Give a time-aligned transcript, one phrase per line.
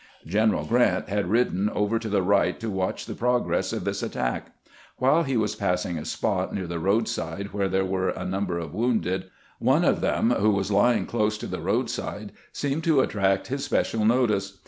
[0.25, 4.51] General Grant had ridden over to the right to watch the progress of this attack.
[4.97, 8.73] While he was passing a spot near the roadside where there were a number of
[8.73, 9.25] wounded,
[9.59, 13.63] one of them, who was lying close to the road side, seemed to attract his
[13.63, 14.57] special notice.